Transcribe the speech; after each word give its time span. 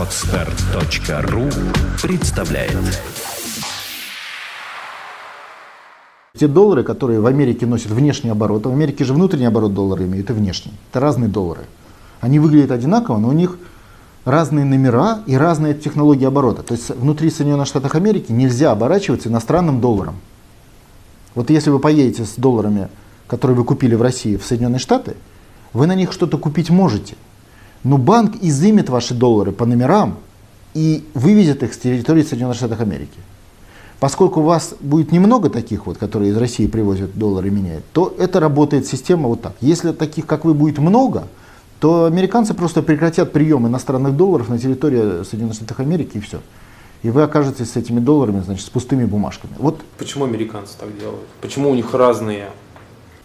Отстар.ру 0.00 1.50
представляет 2.02 2.78
Те 6.34 6.48
доллары, 6.48 6.84
которые 6.84 7.20
в 7.20 7.26
Америке 7.26 7.66
носят 7.66 7.90
внешний 7.90 8.30
оборот, 8.30 8.64
а 8.64 8.70
в 8.70 8.72
Америке 8.72 9.04
же 9.04 9.12
внутренний 9.12 9.44
оборот 9.44 9.74
доллара 9.74 10.02
имеют 10.06 10.30
и 10.30 10.32
внешний. 10.32 10.72
Это 10.90 11.00
разные 11.00 11.28
доллары. 11.28 11.66
Они 12.22 12.38
выглядят 12.38 12.70
одинаково, 12.70 13.18
но 13.18 13.28
у 13.28 13.32
них 13.32 13.58
разные 14.24 14.64
номера 14.64 15.22
и 15.26 15.34
разные 15.34 15.74
технологии 15.74 16.24
оборота. 16.24 16.62
То 16.62 16.72
есть 16.72 16.88
внутри 16.88 17.28
Соединенных 17.28 17.66
Штатов 17.66 17.94
Америки 17.94 18.32
нельзя 18.32 18.72
оборачиваться 18.72 19.28
иностранным 19.28 19.82
долларом. 19.82 20.14
Вот 21.34 21.50
если 21.50 21.68
вы 21.68 21.78
поедете 21.78 22.24
с 22.24 22.36
долларами, 22.36 22.88
которые 23.26 23.54
вы 23.54 23.64
купили 23.64 23.96
в 23.96 24.00
России, 24.00 24.38
в 24.38 24.46
Соединенные 24.46 24.78
Штаты, 24.78 25.14
вы 25.74 25.86
на 25.86 25.94
них 25.94 26.10
что-то 26.10 26.38
купить 26.38 26.70
можете. 26.70 27.16
Но 27.84 27.98
банк 27.98 28.36
изымет 28.42 28.88
ваши 28.90 29.14
доллары 29.14 29.52
по 29.52 29.64
номерам 29.66 30.18
и 30.74 31.04
вывезет 31.14 31.62
их 31.62 31.72
с 31.72 31.78
территории 31.78 32.22
Соединенных 32.22 32.56
Штатов 32.56 32.80
Америки. 32.80 33.18
Поскольку 33.98 34.40
у 34.40 34.44
вас 34.44 34.74
будет 34.80 35.12
немного 35.12 35.50
таких 35.50 35.86
вот, 35.86 35.98
которые 35.98 36.30
из 36.30 36.36
России 36.36 36.66
привозят 36.66 37.14
доллары 37.14 37.48
и 37.48 37.50
меняют, 37.50 37.84
то 37.92 38.14
это 38.18 38.40
работает 38.40 38.86
система 38.86 39.28
вот 39.28 39.42
так. 39.42 39.54
Если 39.60 39.92
таких, 39.92 40.26
как 40.26 40.44
вы, 40.44 40.54
будет 40.54 40.78
много, 40.78 41.28
то 41.80 42.06
американцы 42.06 42.54
просто 42.54 42.82
прекратят 42.82 43.32
прием 43.32 43.66
иностранных 43.66 44.16
долларов 44.16 44.48
на 44.48 44.58
территории 44.58 45.24
Соединенных 45.24 45.56
Штатов 45.56 45.80
Америки 45.80 46.18
и 46.18 46.20
все. 46.20 46.40
И 47.02 47.10
вы 47.10 47.22
окажетесь 47.22 47.72
с 47.72 47.76
этими 47.76 48.00
долларами, 48.00 48.40
значит, 48.40 48.66
с 48.66 48.70
пустыми 48.70 49.06
бумажками. 49.06 49.54
Вот. 49.58 49.80
Почему 49.98 50.24
американцы 50.24 50.74
так 50.78 50.96
делают? 50.98 51.26
Почему 51.40 51.70
у 51.70 51.74
них 51.74 51.94
разные? 51.94 52.50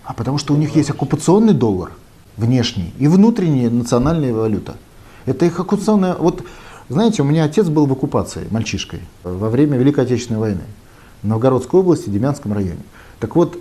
А 0.04 0.14
потому 0.14 0.38
что 0.38 0.54
у 0.54 0.58
них 0.58 0.76
есть 0.76 0.90
оккупационный 0.90 1.54
доллар 1.54 1.92
внешний 2.38 2.94
и 3.00 3.08
внутренняя 3.08 3.70
национальная 3.70 4.34
валюта. 4.34 4.76
Это 5.26 5.46
их 5.46 5.60
оккупационная... 5.60 6.16
Вот 6.16 6.44
знаете, 6.88 7.24
у 7.24 7.26
меня 7.26 7.46
отец 7.46 7.68
был 7.68 7.88
в 7.88 7.92
оккупации 7.92 8.48
мальчишкой 8.52 9.00
во 9.24 9.50
время 9.50 9.78
Великой 9.78 10.04
Отечественной 10.04 10.40
войны 10.40 10.62
в 11.24 11.28
Новгородской 11.28 11.80
области, 11.80 12.10
Демянском 12.10 12.54
районе. 12.54 12.82
Так 13.20 13.36
вот, 13.36 13.58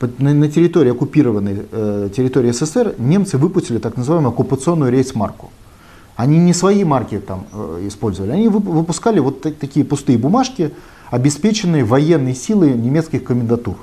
э, 0.00 0.08
на 0.18 0.48
территории 0.48 0.92
оккупированной 0.92 1.66
э, 1.70 2.08
территории 2.16 2.52
СССР 2.52 2.94
немцы 2.98 3.36
выпустили 3.36 3.78
так 3.78 3.96
называемую 3.96 4.30
оккупационную 4.30 4.90
рейс-марку. 4.90 5.50
Они 6.16 6.38
не 6.38 6.54
свои 6.54 6.84
марки 6.84 7.18
там 7.18 7.46
э, 7.52 7.86
использовали, 7.88 8.30
они 8.30 8.48
выпускали 8.48 9.18
вот 9.18 9.42
такие 9.42 9.84
пустые 9.84 10.18
бумажки, 10.18 10.72
обеспеченные 11.10 11.84
военной 11.84 12.34
силой 12.34 12.72
немецких 12.72 13.24
комендатур. 13.24 13.76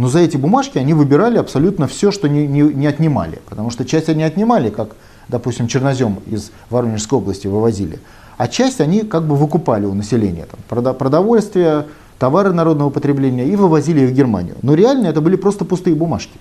Но 0.00 0.08
за 0.08 0.20
эти 0.20 0.38
бумажки 0.38 0.78
они 0.78 0.94
выбирали 0.94 1.36
абсолютно 1.36 1.86
все, 1.86 2.10
что 2.10 2.26
не, 2.26 2.46
не, 2.46 2.62
не 2.62 2.86
отнимали. 2.86 3.38
Потому 3.46 3.68
что 3.70 3.84
часть 3.84 4.08
они 4.08 4.22
отнимали, 4.22 4.70
как 4.70 4.96
допустим, 5.28 5.66
чернозем 5.66 6.20
из 6.26 6.52
Воронежской 6.70 7.18
области 7.18 7.46
вывозили, 7.46 8.00
а 8.38 8.48
часть 8.48 8.80
они 8.80 9.02
как 9.02 9.24
бы 9.24 9.36
выкупали 9.36 9.84
у 9.84 9.92
населения, 9.92 10.46
там, 10.46 10.94
продовольствие, 10.94 11.86
товары 12.18 12.54
народного 12.54 12.88
потребления 12.88 13.46
и 13.46 13.56
вывозили 13.56 14.00
их 14.00 14.10
в 14.10 14.14
Германию. 14.14 14.56
Но 14.62 14.72
реально 14.72 15.08
это 15.08 15.20
были 15.20 15.36
просто 15.36 15.66
пустые 15.66 15.94
бумажки. 15.94 16.38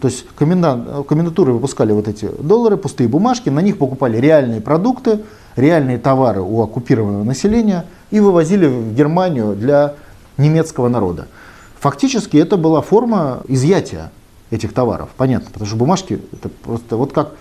То 0.00 0.08
есть 0.08 0.26
комендатуры 0.36 1.52
выпускали 1.52 1.92
вот 1.92 2.08
эти 2.08 2.28
доллары, 2.42 2.76
пустые 2.76 3.08
бумажки, 3.08 3.50
на 3.50 3.60
них 3.60 3.78
покупали 3.78 4.16
реальные 4.16 4.60
продукты, 4.60 5.20
реальные 5.54 5.98
товары 5.98 6.40
у 6.40 6.60
оккупированного 6.60 7.22
населения 7.22 7.84
и 8.10 8.18
вывозили 8.18 8.66
в 8.66 8.94
Германию 8.96 9.54
для 9.54 9.94
немецкого 10.38 10.88
народа. 10.88 11.28
Фактически 11.80 12.36
это 12.36 12.56
была 12.56 12.82
форма 12.82 13.42
изъятия 13.48 14.12
этих 14.50 14.72
товаров, 14.72 15.08
понятно, 15.16 15.50
потому 15.50 15.66
что 15.66 15.76
бумажки 15.76 16.20
это 16.32 16.48
просто 16.48 16.96
вот 16.96 17.12
как 17.12 17.32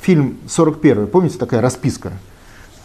фильм 0.00 0.38
41, 0.48 1.06
помните, 1.08 1.38
такая 1.38 1.60
расписка? 1.60 2.12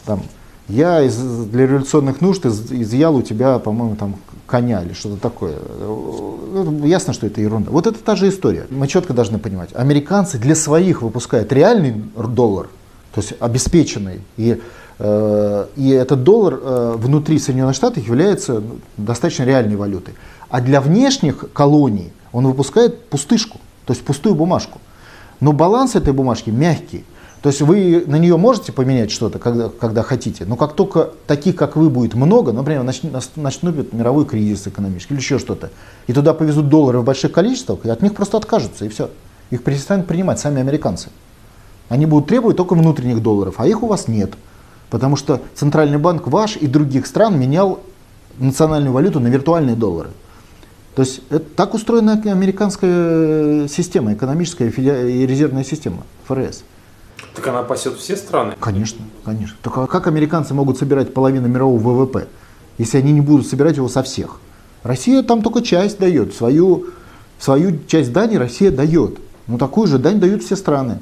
Там, 0.06 0.22
я 0.68 1.02
из, 1.02 1.16
для 1.16 1.66
революционных 1.66 2.20
нужд 2.20 2.46
из, 2.46 2.72
изъял 2.72 3.16
у 3.16 3.22
тебя, 3.22 3.58
по-моему, 3.60 3.96
там 3.96 4.16
коня 4.48 4.84
или 4.84 4.92
что-то 4.92 5.18
такое. 5.18 5.56
Ну, 5.80 6.86
ясно, 6.86 7.14
что 7.14 7.26
это 7.26 7.40
ерунда. 7.40 7.72
Вот 7.72 7.88
это 7.88 8.00
та 8.00 8.16
же 8.18 8.28
история. 8.28 8.68
Мы 8.70 8.88
четко 8.88 9.14
должны 9.14 9.40
понимать. 9.40 9.70
Американцы 9.74 10.38
для 10.38 10.56
своих 10.56 11.02
выпускают 11.02 11.54
реальный 11.54 11.94
доллар, 12.16 12.68
то 13.14 13.22
есть 13.22 13.34
обеспеченный. 13.40 14.22
И, 14.36 14.62
и 15.00 15.90
этот 15.90 16.24
доллар 16.24 16.60
э, 16.62 16.94
внутри 16.98 17.38
Соединенных 17.38 17.76
Штатов 17.76 18.06
является 18.06 18.54
ну, 18.54 18.80
достаточно 18.98 19.44
реальной 19.44 19.76
валютой. 19.76 20.16
А 20.50 20.60
для 20.60 20.82
внешних 20.82 21.52
колоний 21.54 22.12
он 22.32 22.48
выпускает 22.48 23.06
пустышку, 23.06 23.60
то 23.86 23.94
есть 23.94 24.04
пустую 24.04 24.34
бумажку. 24.34 24.80
Но 25.40 25.52
баланс 25.52 25.96
этой 25.96 26.14
бумажки 26.14 26.50
мягкий. 26.50 27.06
То 27.42 27.50
есть 27.50 27.62
вы 27.62 28.04
на 28.08 28.16
нее 28.16 28.38
можете 28.38 28.72
поменять 28.72 29.12
что-то, 29.12 29.38
когда, 29.38 29.70
когда 29.70 30.02
хотите, 30.02 30.46
но 30.46 30.56
как 30.56 30.74
только 30.74 31.12
таких, 31.28 31.56
как 31.56 31.76
вы, 31.76 31.90
будет 31.92 32.16
много, 32.16 32.52
например, 32.52 32.84
начнут 32.84 33.94
мировой 33.94 34.26
кризис 34.26 34.66
экономический 34.66 35.14
или 35.14 35.22
еще 35.22 35.38
что-то, 35.38 35.70
и 36.08 36.14
туда 36.14 36.34
повезут 36.34 36.70
доллары 36.70 37.00
в 37.00 37.04
больших 37.04 37.32
количествах, 37.32 37.86
и 37.86 37.90
от 37.90 38.02
них 38.02 38.16
просто 38.16 38.38
откажутся, 38.38 38.86
и 38.86 38.90
все. 38.90 39.12
Их 39.52 39.64
перестанут 39.64 40.08
принимать 40.08 40.40
сами 40.40 40.60
американцы. 40.60 41.10
Они 41.90 42.08
будут 42.08 42.28
требовать 42.28 42.58
только 42.58 42.74
внутренних 42.74 43.22
долларов, 43.22 43.56
а 43.60 43.68
их 43.68 43.84
у 43.84 43.88
вас 43.88 44.08
нет. 44.08 44.34
Потому 44.90 45.16
что 45.16 45.42
Центральный 45.56 45.98
банк 45.98 46.28
ваш 46.28 46.56
и 46.56 46.68
других 46.68 47.08
стран 47.08 47.40
менял 47.40 47.82
национальную 48.40 48.94
валюту 48.94 49.20
на 49.20 49.28
виртуальные 49.28 49.76
доллары. 49.76 50.10
То 50.96 51.04
есть 51.04 51.22
это, 51.30 51.46
так 51.56 51.74
устроена 51.74 52.14
американская 52.14 53.68
система, 53.68 54.14
экономическая 54.14 54.70
и 54.70 55.28
резервная 55.28 55.64
система, 55.64 56.04
ФРС. 56.28 56.64
Так 57.36 57.48
она 57.48 57.62
пасет 57.64 57.98
все 57.98 58.16
страны? 58.16 58.56
Конечно, 58.60 59.06
конечно. 59.24 59.56
Только 59.62 59.86
как 59.86 60.08
американцы 60.08 60.54
могут 60.56 60.80
собирать 60.80 61.14
половину 61.14 61.48
мирового 61.48 61.80
ВВП, 61.80 62.28
если 62.80 62.98
они 62.98 63.12
не 63.12 63.22
будут 63.22 63.46
собирать 63.46 63.78
его 63.78 63.90
со 63.90 64.02
всех? 64.02 64.40
Россия 64.82 65.22
там 65.22 65.42
только 65.42 65.62
часть 65.62 66.00
дает, 66.00 66.34
свою, 66.34 66.88
свою 67.38 67.78
часть 67.88 68.12
дани 68.12 68.38
Россия 68.38 68.72
дает. 68.72 69.20
Но 69.46 69.58
такую 69.58 69.88
же 69.88 70.00
дань 70.00 70.20
дают 70.20 70.44
все 70.44 70.56
страны. 70.56 71.00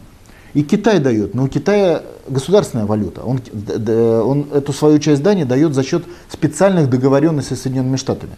И 0.53 0.63
Китай 0.63 0.99
дает, 0.99 1.35
но 1.35 1.45
у 1.45 1.47
Китая 1.47 2.03
государственная 2.27 2.85
валюта. 2.85 3.23
Он, 3.23 3.39
он 3.57 4.47
эту 4.53 4.73
свою 4.73 4.99
часть 4.99 5.23
дани 5.23 5.43
дает 5.43 5.73
за 5.73 5.83
счет 5.83 6.03
специальных 6.29 6.89
договоренностей 6.89 7.55
с 7.55 7.61
Соединенными 7.61 7.97
Штатами. 7.97 8.33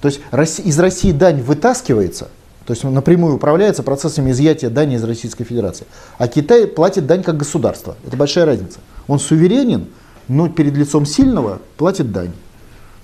То 0.00 0.08
есть 0.08 0.20
из 0.64 0.78
России 0.78 1.12
дань 1.12 1.40
вытаскивается, 1.40 2.28
то 2.66 2.72
есть 2.72 2.84
напрямую 2.84 3.36
управляется 3.36 3.82
процессами 3.82 4.30
изъятия 4.32 4.68
дани 4.68 4.96
из 4.96 5.04
Российской 5.04 5.44
Федерации. 5.44 5.86
А 6.18 6.28
Китай 6.28 6.66
платит 6.66 7.06
дань 7.06 7.22
как 7.22 7.36
государство. 7.36 7.96
Это 8.06 8.16
большая 8.16 8.44
разница. 8.44 8.80
Он 9.06 9.18
суверенен, 9.18 9.86
но 10.28 10.48
перед 10.48 10.74
лицом 10.74 11.06
сильного 11.06 11.60
платит 11.76 12.12
дань. 12.12 12.32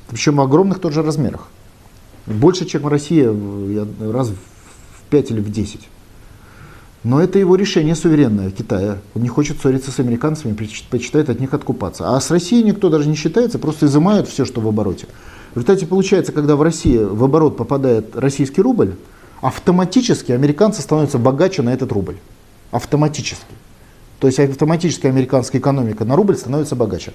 Причем 0.09 0.37
в 0.37 0.41
огромных 0.41 0.81
тоже 0.81 1.03
размерах. 1.03 1.49
Больше, 2.27 2.67
чем 2.67 2.87
Россия 2.87 3.35
раз 4.01 4.29
в 4.29 5.11
5 5.11 5.31
или 5.31 5.41
в 5.41 5.51
10. 5.51 5.89
Но 7.05 7.21
это 7.21 7.39
его 7.39 7.57
решение 7.57 7.97
суверенное 7.97 8.51
Китая. 8.51 8.99
Он 9.15 9.23
не 9.23 9.29
хочет 9.29 9.61
ссориться 9.61 9.91
с 9.91 9.99
американцами, 9.99 10.53
предпочитает 10.53 11.31
от 11.31 11.41
них 11.41 11.53
откупаться. 11.53 12.15
А 12.15 12.21
с 12.21 12.31
Россией 12.31 12.63
никто 12.63 12.91
даже 12.91 13.09
не 13.09 13.17
считается, 13.17 13.59
просто 13.59 13.87
изымают 13.87 14.29
все, 14.29 14.45
что 14.45 14.61
в 14.61 14.69
обороте. 14.69 15.07
В 15.53 15.57
результате 15.57 15.87
получается, 15.87 16.33
когда 16.33 16.55
в 16.55 16.63
России 16.63 16.99
в 16.99 17.25
оборот 17.25 17.57
попадает 17.57 18.17
российский 18.17 18.63
рубль, 18.63 18.95
автоматически 19.41 20.33
американцы 20.33 20.81
становятся 20.81 21.19
богаче 21.19 21.63
на 21.63 21.75
этот 21.75 21.91
рубль. 21.91 22.17
Автоматически. 22.71 23.53
То 24.21 24.29
есть 24.29 24.39
автоматически 24.39 25.09
американская 25.09 25.61
экономика 25.61 26.05
на 26.05 26.15
рубль 26.15 26.37
становится 26.37 26.77
богаче. 26.77 27.13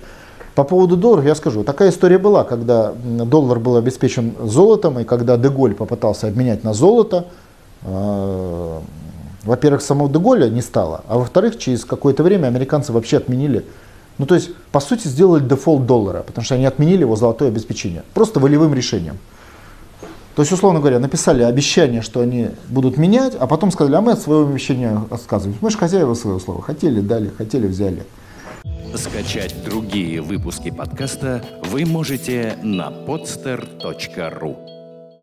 По 0.54 0.66
поводу 0.66 0.98
долларов 0.98 1.24
я 1.24 1.36
скажу, 1.36 1.64
такая 1.64 1.92
история 1.92 2.18
была, 2.18 2.44
когда 2.44 2.92
доллар 2.94 3.59
был 3.59 3.78
обеспечен 3.78 4.36
золотом, 4.44 5.00
и 5.00 5.06
когда 5.06 5.38
Деголь 5.38 5.74
попытался 5.74 6.28
обменять 6.28 6.64
на 6.64 6.74
золото, 6.74 7.28
э, 7.84 8.80
во-первых, 9.47 9.81
самого 9.81 10.09
Деголя 10.09 10.50
не 10.50 10.62
стало, 10.62 11.03
а 11.08 11.18
во-вторых, 11.18 11.58
через 11.58 11.85
какое-то 11.85 12.24
время 12.24 12.47
американцы 12.47 12.94
вообще 12.94 13.18
отменили 13.18 13.66
ну, 14.18 14.25
то 14.25 14.36
есть, 14.36 14.50
по 14.71 14.80
сути, 14.80 15.07
сделали 15.07 15.44
дефолт 15.44 15.86
доллара, 15.86 16.24
потому 16.24 16.44
что 16.44 16.56
они 16.56 16.66
отменили 16.66 17.01
его 17.01 17.16
золотое 17.16 17.50
обеспечение. 17.50 18.04
Просто 18.13 18.39
волевым 18.39 18.74
решением. 18.74 19.18
То 20.36 20.42
есть, 20.42 20.51
условно 20.51 20.80
говоря, 20.80 21.00
написали 21.00 21.44
обещание, 21.44 22.01
что 22.01 22.21
они 22.21 22.50
будут 22.68 22.98
менять, 22.98 23.36
а 23.39 23.48
потом 23.48 23.71
сказали, 23.71 23.95
а 23.95 24.01
мы 24.01 24.13
от 24.13 24.21
своего 24.21 24.48
обещания 24.48 25.01
отказываемся. 25.10 25.60
Мы 25.63 25.71
же 25.71 25.77
хозяева 25.77 26.13
своего 26.13 26.39
слова. 26.39 26.62
Хотели, 26.62 27.01
дали, 27.01 27.30
хотели, 27.30 27.68
взяли. 27.68 28.04
Скачать 28.95 29.56
другие 29.63 30.21
выпуски 30.21 30.71
подкаста 30.71 31.44
вы 31.69 31.86
можете 31.86 32.57
на 32.63 32.89
podster.ru 32.89 34.76